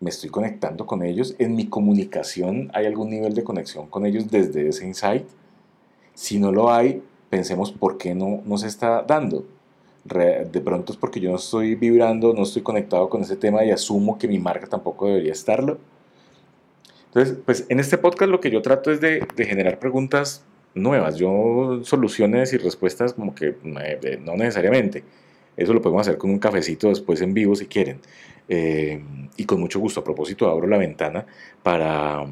¿Me 0.00 0.08
estoy 0.08 0.30
conectando 0.30 0.86
con 0.86 1.02
ellos? 1.02 1.36
¿En 1.38 1.54
mi 1.56 1.66
comunicación 1.66 2.70
hay 2.72 2.86
algún 2.86 3.10
nivel 3.10 3.34
de 3.34 3.44
conexión 3.44 3.86
con 3.86 4.06
ellos 4.06 4.30
desde 4.30 4.66
ese 4.66 4.86
insight? 4.86 5.26
Si 6.14 6.38
no 6.38 6.52
lo 6.52 6.72
hay, 6.72 7.02
pensemos 7.28 7.70
por 7.70 7.98
qué 7.98 8.14
no, 8.14 8.40
no 8.46 8.56
se 8.56 8.66
está 8.66 9.02
dando 9.02 9.44
de 10.04 10.60
pronto 10.60 10.92
es 10.92 10.98
porque 10.98 11.20
yo 11.20 11.30
no 11.30 11.36
estoy 11.36 11.74
vibrando, 11.74 12.32
no 12.32 12.42
estoy 12.42 12.62
conectado 12.62 13.08
con 13.08 13.22
ese 13.22 13.36
tema 13.36 13.64
y 13.64 13.70
asumo 13.70 14.18
que 14.18 14.28
mi 14.28 14.38
marca 14.38 14.66
tampoco 14.66 15.06
debería 15.06 15.32
estarlo. 15.32 15.78
Entonces, 17.06 17.36
pues 17.44 17.66
en 17.68 17.80
este 17.80 17.98
podcast 17.98 18.30
lo 18.30 18.40
que 18.40 18.50
yo 18.50 18.62
trato 18.62 18.90
es 18.90 19.00
de, 19.00 19.26
generar 19.36 19.78
preguntas 19.78 20.44
nuevas, 20.74 21.16
yo 21.16 21.80
soluciones 21.82 22.52
y 22.52 22.56
respuestas 22.56 23.14
como 23.14 23.34
que 23.34 23.56
eh, 23.64 24.20
no 24.22 24.36
necesariamente. 24.36 25.04
Eso 25.56 25.74
lo 25.74 25.82
podemos 25.82 26.02
hacer 26.02 26.18
con 26.18 26.30
un 26.30 26.38
cafecito 26.38 26.88
después 26.88 27.20
en 27.20 27.34
vivo 27.34 27.54
si 27.56 27.66
quieren. 27.66 28.00
Eh, 28.48 29.02
y 29.36 29.44
con 29.44 29.60
mucho 29.60 29.80
gusto. 29.80 30.00
A 30.00 30.04
propósito, 30.04 30.48
abro 30.48 30.66
la 30.66 30.78
ventana 30.78 31.26
para, 31.62 32.24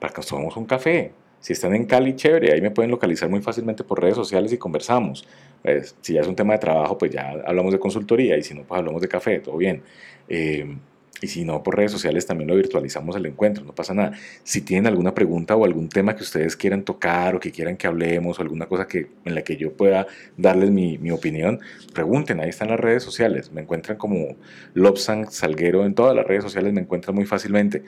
para 0.00 0.12
que 0.12 0.18
nos 0.18 0.26
tomemos 0.26 0.56
un 0.56 0.64
café. 0.64 1.12
Si 1.40 1.52
están 1.52 1.74
en 1.74 1.84
Cali, 1.84 2.16
chévere, 2.16 2.52
ahí 2.52 2.60
me 2.60 2.70
pueden 2.70 2.90
localizar 2.90 3.28
muy 3.28 3.40
fácilmente 3.40 3.84
por 3.84 4.00
redes 4.00 4.16
sociales 4.16 4.52
y 4.52 4.58
conversamos. 4.58 5.26
Pues, 5.62 5.96
si 6.00 6.14
ya 6.14 6.20
es 6.20 6.26
un 6.26 6.36
tema 6.36 6.54
de 6.54 6.58
trabajo, 6.58 6.98
pues 6.98 7.12
ya 7.12 7.30
hablamos 7.44 7.72
de 7.72 7.78
consultoría 7.78 8.36
y 8.36 8.42
si 8.42 8.54
no, 8.54 8.62
pues 8.64 8.78
hablamos 8.78 9.00
de 9.02 9.08
café, 9.08 9.40
todo 9.40 9.56
bien. 9.56 9.82
Eh, 10.28 10.76
y 11.20 11.28
si 11.28 11.44
no, 11.44 11.62
por 11.62 11.76
redes 11.76 11.92
sociales 11.92 12.26
también 12.26 12.48
lo 12.48 12.56
virtualizamos 12.56 13.16
el 13.16 13.24
encuentro, 13.26 13.64
no 13.64 13.74
pasa 13.74 13.94
nada. 13.94 14.12
Si 14.44 14.60
tienen 14.60 14.86
alguna 14.86 15.14
pregunta 15.14 15.56
o 15.56 15.64
algún 15.64 15.88
tema 15.88 16.14
que 16.14 16.22
ustedes 16.22 16.56
quieran 16.56 16.84
tocar 16.84 17.34
o 17.34 17.40
que 17.40 17.50
quieran 17.50 17.76
que 17.76 17.86
hablemos 17.86 18.38
o 18.38 18.42
alguna 18.42 18.66
cosa 18.66 18.86
que, 18.86 19.08
en 19.24 19.34
la 19.34 19.42
que 19.42 19.56
yo 19.56 19.72
pueda 19.72 20.06
darles 20.36 20.70
mi, 20.70 20.98
mi 20.98 21.10
opinión, 21.10 21.60
pregunten, 21.94 22.40
ahí 22.40 22.50
están 22.50 22.68
las 22.68 22.80
redes 22.80 23.02
sociales. 23.02 23.50
Me 23.50 23.62
encuentran 23.62 23.96
como 23.96 24.36
Lobsang 24.74 25.30
Salguero 25.30 25.86
en 25.86 25.94
todas 25.94 26.14
las 26.14 26.26
redes 26.26 26.44
sociales, 26.44 26.72
me 26.72 26.82
encuentran 26.82 27.14
muy 27.14 27.24
fácilmente. 27.24 27.82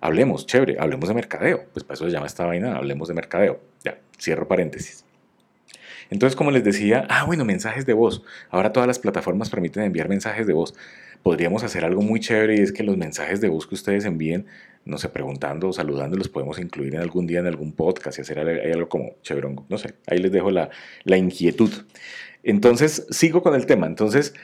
Hablemos, 0.00 0.46
chévere, 0.46 0.76
hablemos 0.78 1.08
de 1.08 1.14
mercadeo. 1.14 1.64
Pues 1.72 1.84
para 1.84 1.94
eso 1.94 2.06
se 2.06 2.10
llama 2.10 2.26
esta 2.26 2.46
vaina, 2.46 2.76
hablemos 2.76 3.08
de 3.08 3.14
mercadeo. 3.14 3.60
Ya, 3.84 3.98
cierro 4.18 4.48
paréntesis. 4.48 5.04
Entonces, 6.10 6.36
como 6.36 6.50
les 6.50 6.64
decía, 6.64 7.06
ah, 7.08 7.24
bueno, 7.24 7.44
mensajes 7.44 7.86
de 7.86 7.92
voz. 7.92 8.22
Ahora 8.50 8.72
todas 8.72 8.86
las 8.86 8.98
plataformas 8.98 9.48
permiten 9.48 9.84
enviar 9.84 10.08
mensajes 10.08 10.46
de 10.46 10.52
voz. 10.52 10.74
Podríamos 11.22 11.62
hacer 11.62 11.84
algo 11.84 12.02
muy 12.02 12.18
chévere 12.18 12.56
y 12.56 12.60
es 12.60 12.72
que 12.72 12.82
los 12.82 12.96
mensajes 12.96 13.40
de 13.40 13.48
voz 13.48 13.66
que 13.66 13.74
ustedes 13.74 14.04
envíen, 14.06 14.46
no 14.84 14.98
sé, 14.98 15.08
preguntando 15.10 15.68
o 15.68 15.72
saludando, 15.72 16.16
los 16.16 16.28
podemos 16.28 16.58
incluir 16.58 16.94
en 16.94 17.00
algún 17.00 17.26
día 17.26 17.40
en 17.40 17.46
algún 17.46 17.72
podcast 17.72 18.18
y 18.18 18.22
hacer 18.22 18.38
algo 18.38 18.88
como 18.88 19.16
chéverongo. 19.22 19.66
No 19.68 19.78
sé, 19.78 19.94
ahí 20.06 20.18
les 20.18 20.32
dejo 20.32 20.50
la, 20.50 20.70
la 21.04 21.16
inquietud. 21.16 21.70
Entonces, 22.42 23.06
sigo 23.10 23.42
con 23.42 23.54
el 23.54 23.66
tema. 23.66 23.86
Entonces, 23.86 24.34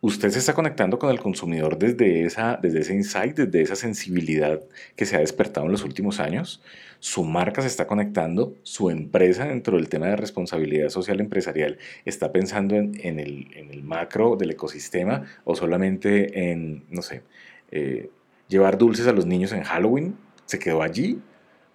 usted 0.00 0.30
se 0.30 0.38
está 0.38 0.54
conectando 0.54 0.98
con 0.98 1.10
el 1.10 1.18
consumidor 1.18 1.78
desde, 1.78 2.24
esa, 2.24 2.58
desde 2.60 2.80
ese 2.80 2.94
insight, 2.94 3.36
desde 3.36 3.62
esa 3.62 3.76
sensibilidad 3.76 4.60
que 4.94 5.06
se 5.06 5.16
ha 5.16 5.20
despertado 5.20 5.66
en 5.66 5.72
los 5.72 5.84
últimos 5.84 6.20
años. 6.20 6.62
Su 7.00 7.24
marca 7.24 7.62
se 7.62 7.68
está 7.68 7.86
conectando, 7.86 8.54
su 8.62 8.90
empresa 8.90 9.46
dentro 9.46 9.76
del 9.76 9.88
tema 9.88 10.06
de 10.06 10.16
responsabilidad 10.16 10.88
social 10.88 11.20
empresarial 11.20 11.78
está 12.04 12.32
pensando 12.32 12.76
en, 12.76 13.18
el, 13.18 13.48
en 13.54 13.70
el, 13.70 13.82
macro 13.82 14.36
del 14.36 14.50
ecosistema 14.50 15.24
o 15.44 15.56
solamente 15.56 16.50
en, 16.50 16.84
no 16.90 17.02
sé, 17.02 17.22
eh, 17.70 18.10
llevar 18.48 18.78
dulces 18.78 19.06
a 19.06 19.12
los 19.12 19.26
niños 19.26 19.52
en 19.52 19.62
Halloween. 19.62 20.16
¿Se 20.46 20.58
quedó 20.58 20.82
allí? 20.82 21.20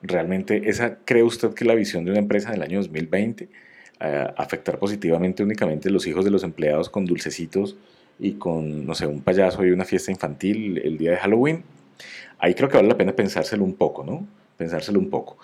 ¿Realmente 0.02 0.70
esa 0.70 0.98
cree 1.06 1.24
usted 1.24 1.54
que 1.54 1.66
la 1.66 1.76
visión 1.76 2.06
de 2.06 2.12
una 2.12 2.20
empresa 2.20 2.52
del 2.52 2.62
año 2.62 2.80
2020? 2.80 3.50
Eh, 4.00 4.28
afectar 4.38 4.80
positivamente 4.80 5.44
únicamente 5.44 5.90
los 5.90 6.08
hijos 6.08 6.26
de 6.26 6.32
los 6.32 6.44
empleados 6.44 6.90
con 6.90 7.06
dulcecitos 7.06 7.78
y 8.24 8.36
con, 8.36 8.86
no 8.88 8.96
sé, 8.96 9.06
un 9.06 9.22
payaso 9.22 9.66
y 9.66 9.72
una 9.72 9.84
fiesta 9.84 10.10
infantil 10.10 10.78
el 10.78 10.98
día 10.98 11.12
de 11.12 11.18
Halloween, 11.18 11.62
ahí 12.40 12.56
creo 12.56 12.70
que 12.70 12.78
vale 12.78 12.88
la 12.88 12.98
pena 12.98 13.12
pensárselo 13.12 13.66
un 13.66 13.74
poco, 13.74 14.06
¿no? 14.06 14.26
Pensárselo 14.64 14.98
un 14.98 15.10
poco. 15.10 15.38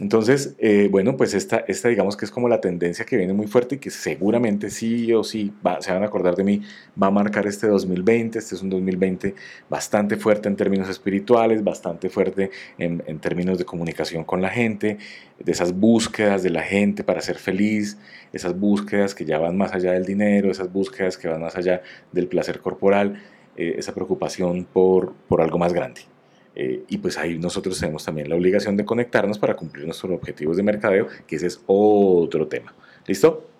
Entonces, 0.00 0.56
eh, 0.58 0.88
bueno, 0.90 1.16
pues 1.16 1.34
esta, 1.34 1.58
esta 1.68 1.88
digamos 1.88 2.16
que 2.16 2.24
es 2.24 2.32
como 2.32 2.48
la 2.48 2.60
tendencia 2.60 3.04
que 3.04 3.16
viene 3.16 3.32
muy 3.32 3.46
fuerte 3.46 3.76
y 3.76 3.78
que 3.78 3.90
seguramente 3.90 4.70
sí 4.70 5.12
o 5.12 5.22
sí 5.22 5.52
se 5.80 5.92
van 5.92 6.02
a 6.02 6.06
acordar 6.06 6.34
de 6.34 6.42
mí, 6.42 6.62
va 7.00 7.06
a 7.06 7.10
marcar 7.12 7.46
este 7.46 7.68
2020. 7.68 8.38
Este 8.38 8.56
es 8.56 8.62
un 8.62 8.70
2020 8.70 9.34
bastante 9.70 10.16
fuerte 10.16 10.48
en 10.48 10.56
términos 10.56 10.88
espirituales, 10.88 11.62
bastante 11.62 12.08
fuerte 12.10 12.50
en, 12.76 13.04
en 13.06 13.20
términos 13.20 13.56
de 13.56 13.64
comunicación 13.64 14.24
con 14.24 14.42
la 14.42 14.50
gente, 14.50 14.98
de 15.38 15.52
esas 15.52 15.72
búsquedas 15.72 16.42
de 16.42 16.50
la 16.50 16.62
gente 16.62 17.04
para 17.04 17.20
ser 17.20 17.36
feliz, 17.36 17.98
esas 18.32 18.58
búsquedas 18.58 19.14
que 19.14 19.24
ya 19.24 19.38
van 19.38 19.56
más 19.56 19.72
allá 19.72 19.92
del 19.92 20.04
dinero, 20.04 20.50
esas 20.50 20.72
búsquedas 20.72 21.16
que 21.16 21.28
van 21.28 21.40
más 21.40 21.54
allá 21.54 21.82
del 22.10 22.26
placer 22.26 22.60
corporal, 22.60 23.22
eh, 23.56 23.76
esa 23.78 23.94
preocupación 23.94 24.64
por, 24.64 25.14
por 25.28 25.40
algo 25.40 25.56
más 25.56 25.72
grande. 25.72 26.15
Eh, 26.56 26.84
y 26.88 26.98
pues 26.98 27.18
ahí 27.18 27.38
nosotros 27.38 27.78
tenemos 27.78 28.04
también 28.04 28.30
la 28.30 28.34
obligación 28.34 28.76
de 28.78 28.84
conectarnos 28.84 29.38
para 29.38 29.54
cumplir 29.54 29.84
nuestros 29.84 30.10
objetivos 30.10 30.56
de 30.56 30.62
mercadeo, 30.62 31.06
que 31.26 31.36
ese 31.36 31.46
es 31.48 31.60
otro 31.66 32.48
tema. 32.48 32.74
¿Listo? 33.06 33.50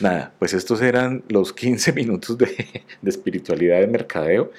Nada, 0.00 0.32
pues 0.38 0.54
estos 0.54 0.80
eran 0.80 1.24
los 1.28 1.52
15 1.54 1.92
minutos 1.92 2.38
de, 2.38 2.46
de 3.02 3.10
espiritualidad 3.10 3.80
de 3.80 3.88
mercadeo. 3.88 4.52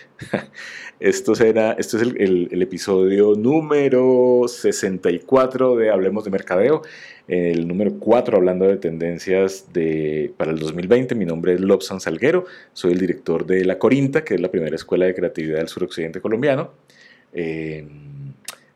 Esto, 1.00 1.34
será, 1.34 1.72
esto 1.80 1.96
es 1.96 2.04
el, 2.04 2.50
el, 2.52 2.62
episodio 2.62 3.34
número 3.34 4.44
64 4.50 5.78
de 5.78 5.92
Hablemos 5.92 6.26
de 6.26 6.30
Mercadeo. 6.30 6.82
El 7.30 7.70
número 7.70 7.94
4 8.00 8.36
hablando 8.36 8.66
de 8.66 8.76
tendencias 8.76 9.72
de, 9.72 10.34
para 10.36 10.52
el 10.52 10.60
2020. 10.60 11.16
Mi 11.16 11.24
nombre 11.24 11.54
es 11.54 11.62
Lobsan 11.62 12.02
Salguero. 12.02 12.44
Soy 12.74 12.92
el 12.92 13.00
director 13.00 13.46
de 13.46 13.64
La 13.64 13.80
Corinta, 13.80 14.26
que 14.26 14.36
es 14.36 14.42
la 14.42 14.52
primera 14.52 14.76
escuela 14.76 15.06
de 15.06 15.16
creatividad 15.16 15.60
del 15.60 15.70
suroccidente 15.70 16.20
colombiano. 16.20 16.72
Eh, 17.34 17.88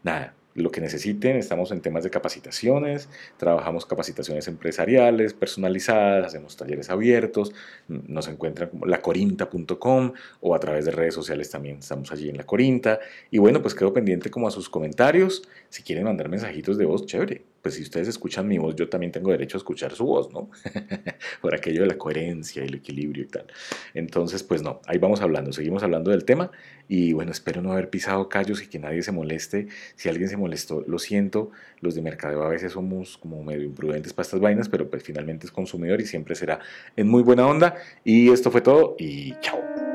nada, 0.03 0.35
lo 0.55 0.71
que 0.71 0.81
necesiten, 0.81 1.35
estamos 1.37 1.71
en 1.71 1.81
temas 1.81 2.03
de 2.03 2.09
capacitaciones, 2.09 3.09
trabajamos 3.37 3.85
capacitaciones 3.85 4.47
empresariales, 4.47 5.33
personalizadas, 5.33 6.27
hacemos 6.27 6.55
talleres 6.55 6.89
abiertos, 6.89 7.53
nos 7.87 8.27
encuentran 8.27 8.69
como 8.69 8.85
lacorinta.com 8.85 10.13
o 10.41 10.55
a 10.55 10.59
través 10.59 10.85
de 10.85 10.91
redes 10.91 11.15
sociales 11.15 11.49
también 11.49 11.79
estamos 11.79 12.11
allí 12.11 12.29
en 12.29 12.37
La 12.37 12.45
Corinta. 12.45 12.99
Y 13.31 13.39
bueno, 13.39 13.61
pues 13.61 13.73
quedo 13.73 13.93
pendiente 13.93 14.29
como 14.29 14.47
a 14.47 14.51
sus 14.51 14.69
comentarios, 14.69 15.43
si 15.69 15.83
quieren 15.83 16.05
mandar 16.05 16.29
mensajitos 16.29 16.77
de 16.77 16.85
voz, 16.85 17.05
chévere. 17.05 17.52
Pues 17.63 17.75
si 17.75 17.81
ustedes 17.81 18.09
escuchan 18.09 18.45
mi 18.45 18.57
voz, 18.57 18.75
yo 18.75 18.89
también 18.89 19.13
tengo 19.13 19.31
derecho 19.31 19.57
a 19.57 19.59
escuchar 19.59 19.93
su 19.93 20.05
voz, 20.05 20.33
¿no? 20.33 20.49
Por 21.41 21.55
aquello 21.55 21.83
de 21.83 21.87
la 21.87 21.97
coherencia 21.97 22.61
y 22.61 22.67
el 22.67 22.75
equilibrio 22.75 23.23
y 23.23 23.27
tal. 23.27 23.45
Entonces, 23.93 24.43
pues 24.43 24.61
no, 24.61 24.81
ahí 24.85 24.97
vamos 24.97 25.21
hablando, 25.21 25.53
seguimos 25.53 25.81
hablando 25.81 26.11
del 26.11 26.25
tema 26.25 26.51
y 26.89 27.13
bueno, 27.13 27.31
espero 27.31 27.61
no 27.61 27.71
haber 27.71 27.89
pisado 27.89 28.27
callos 28.27 28.61
y 28.61 28.67
que 28.67 28.79
nadie 28.79 29.01
se 29.01 29.13
moleste. 29.13 29.69
Si 29.95 30.09
alguien 30.09 30.27
se 30.27 30.35
molestó, 30.35 30.83
lo 30.85 30.99
siento. 30.99 31.51
Los 31.79 31.95
de 31.95 32.01
mercadeo 32.01 32.43
a 32.43 32.49
veces 32.49 32.73
somos 32.73 33.17
como 33.17 33.41
medio 33.41 33.63
imprudentes 33.63 34.11
para 34.11 34.23
estas 34.25 34.41
vainas, 34.41 34.67
pero 34.67 34.89
pues 34.89 35.01
finalmente 35.01 35.45
es 35.45 35.51
consumidor 35.53 36.01
y 36.01 36.05
siempre 36.05 36.35
será 36.35 36.59
en 36.97 37.07
muy 37.07 37.23
buena 37.23 37.47
onda. 37.47 37.75
Y 38.03 38.29
esto 38.29 38.51
fue 38.51 38.59
todo 38.59 38.97
y 38.99 39.39
chao. 39.39 39.92